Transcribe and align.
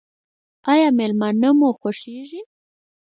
ایا 0.73 0.87
میلمانه 0.97 1.49
مو 1.57 1.69
خوښیږي؟ 1.79 2.41